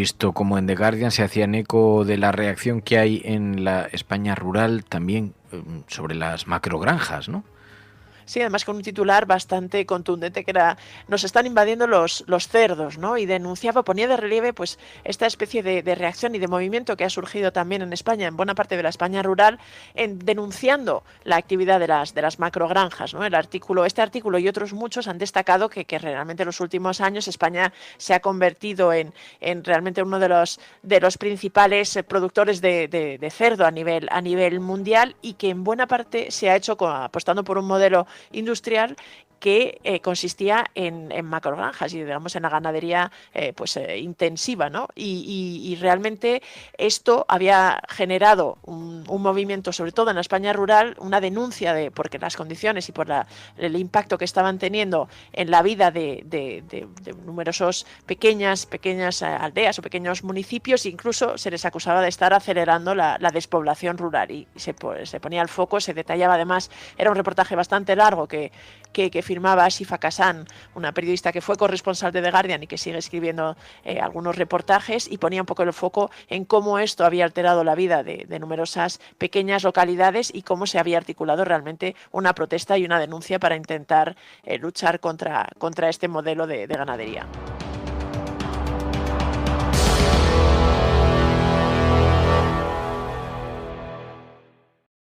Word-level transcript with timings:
Visto 0.00 0.32
como 0.32 0.56
en 0.56 0.66
The 0.66 0.76
Guardian 0.76 1.10
se 1.10 1.22
hacían 1.22 1.54
eco 1.54 2.06
de 2.06 2.16
la 2.16 2.32
reacción 2.32 2.80
que 2.80 2.96
hay 2.98 3.20
en 3.22 3.64
la 3.64 3.82
España 3.82 4.34
rural 4.34 4.82
también 4.82 5.34
eh, 5.52 5.62
sobre 5.88 6.14
las 6.14 6.46
macrogranjas, 6.46 7.28
¿no? 7.28 7.44
Sí, 8.30 8.40
además 8.40 8.64
con 8.64 8.76
un 8.76 8.82
titular 8.82 9.26
bastante 9.26 9.84
contundente 9.86 10.44
que 10.44 10.52
era 10.52 10.78
nos 11.08 11.24
están 11.24 11.46
invadiendo 11.46 11.88
los, 11.88 12.22
los 12.28 12.46
cerdos, 12.46 12.96
¿no? 12.96 13.18
Y 13.18 13.26
denunciaba, 13.26 13.82
ponía 13.82 14.06
de 14.06 14.16
relieve 14.16 14.52
pues 14.52 14.78
esta 15.02 15.26
especie 15.26 15.64
de, 15.64 15.94
reacción 15.96 16.36
y 16.36 16.38
de 16.38 16.46
movimiento 16.46 16.96
que 16.96 17.02
ha 17.04 17.10
surgido 17.10 17.52
también 17.52 17.82
en 17.82 17.92
España, 17.92 18.28
en 18.28 18.36
buena 18.36 18.54
parte 18.54 18.76
de 18.76 18.84
la 18.84 18.88
España 18.88 19.24
rural, 19.24 19.58
en 19.96 20.20
denunciando 20.20 21.02
la 21.24 21.38
actividad 21.38 21.80
de 21.80 21.88
las, 21.88 22.14
de 22.14 22.22
las 22.22 22.38
macrogranjas, 22.38 23.14
¿no? 23.14 23.24
El 23.24 23.34
artículo, 23.34 23.84
este 23.84 24.00
artículo 24.00 24.38
y 24.38 24.46
otros 24.46 24.74
muchos 24.74 25.08
han 25.08 25.18
destacado 25.18 25.68
que, 25.68 25.84
que 25.84 25.98
realmente 25.98 26.44
en 26.44 26.46
los 26.46 26.60
últimos 26.60 27.00
años 27.00 27.26
España 27.26 27.72
se 27.96 28.14
ha 28.14 28.20
convertido 28.20 28.92
en, 28.92 29.12
en 29.40 29.64
realmente 29.64 30.04
uno 30.04 30.20
de 30.20 30.28
los, 30.28 30.60
de 30.84 31.00
los 31.00 31.18
principales 31.18 31.96
eh, 31.96 32.04
productores 32.04 32.60
de, 32.60 32.86
de, 32.86 33.30
cerdo 33.30 33.66
a 33.66 33.72
nivel, 33.72 34.06
a 34.12 34.20
nivel 34.20 34.60
mundial 34.60 35.16
y 35.20 35.32
que 35.32 35.48
en 35.48 35.64
buena 35.64 35.88
parte 35.88 36.30
se 36.30 36.48
ha 36.48 36.54
hecho 36.54 36.76
apostando 36.86 37.42
por 37.42 37.58
un 37.58 37.66
modelo 37.66 38.06
industrial 38.32 38.96
que 39.40 39.80
eh, 39.84 40.00
consistía 40.00 40.66
en, 40.74 41.10
en, 41.10 41.24
macrogranjas 41.24 41.92
y 41.94 42.04
digamos 42.04 42.36
en 42.36 42.42
la 42.42 42.50
ganadería 42.50 43.10
eh, 43.32 43.52
pues 43.54 43.76
eh, 43.78 43.98
intensiva 43.98 44.68
¿no? 44.68 44.88
Y, 44.94 45.76
realmente 45.80 46.42
esto 46.76 47.24
había 47.26 47.80
generado 47.88 48.58
un, 48.62 49.02
movimiento 49.08 49.72
sobre 49.72 49.92
todo 49.92 50.10
en 50.10 50.16
la 50.16 50.20
España 50.20 50.52
rural 50.52 50.94
una 50.98 51.20
denuncia 51.20 51.72
de 51.72 51.90
porque 51.90 52.18
las 52.18 52.36
condiciones 52.36 52.88
y 52.88 52.92
por 52.92 53.06
el 53.56 53.76
impacto 53.76 54.18
que 54.18 54.26
estaban 54.26 54.58
teniendo 54.58 55.08
en 55.32 55.50
la 55.50 55.62
vida 55.62 55.90
de, 55.90 56.22
de, 56.26 56.86
numerosos 57.24 57.86
pequeñas 58.04 58.66
pequeñas 58.66 59.22
aldeas 59.22 59.78
o 59.78 59.82
pequeños 59.82 60.22
municipios 60.22 60.84
incluso 60.84 61.38
se 61.38 61.50
les 61.50 61.64
acusaba 61.64 62.02
de 62.02 62.08
estar 62.08 62.34
acelerando 62.34 62.94
la, 62.94 63.18
despoblación 63.32 63.96
rural 63.96 64.30
y 64.30 64.46
se, 64.56 64.74
se 65.04 65.20
ponía 65.20 65.40
el 65.40 65.48
foco 65.48 65.80
se 65.80 65.94
detallaba 65.94 66.34
además 66.34 66.70
era 66.98 67.10
un 67.10 67.16
reportaje 67.16 67.56
bastante 67.56 67.96
largo 67.96 68.26
que, 68.26 68.52
que, 68.92 69.22
firmaba 69.22 69.64
Asifa 69.64 69.98
Kassan, 69.98 70.46
una 70.74 70.92
periodista 70.92 71.32
que 71.32 71.40
fue 71.40 71.56
corresponsal 71.56 72.12
de 72.12 72.22
The 72.22 72.30
Guardian 72.30 72.62
y 72.62 72.66
que 72.66 72.78
sigue 72.78 72.98
escribiendo 72.98 73.56
eh, 73.84 74.00
algunos 74.00 74.36
reportajes 74.36 75.10
y 75.10 75.18
ponía 75.18 75.42
un 75.42 75.46
poco 75.46 75.62
el 75.62 75.72
foco 75.72 76.10
en 76.28 76.44
cómo 76.44 76.78
esto 76.78 77.04
había 77.04 77.24
alterado 77.24 77.64
la 77.64 77.74
vida 77.74 78.02
de, 78.02 78.26
numerosas 78.40 79.00
pequeñas 79.18 79.64
localidades 79.64 80.30
y 80.34 80.42
cómo 80.42 80.66
se 80.66 80.78
había 80.78 80.96
articulado 80.96 81.44
realmente 81.44 81.94
una 82.10 82.34
protesta 82.34 82.78
y 82.78 82.84
una 82.84 82.98
denuncia 82.98 83.38
para 83.38 83.56
intentar 83.56 84.16
eh, 84.44 84.58
luchar 84.58 85.00
contra, 85.00 85.48
contra 85.58 85.88
este 85.88 86.08
modelo 86.08 86.46
de 86.46 86.66
ganadería. 86.66 87.26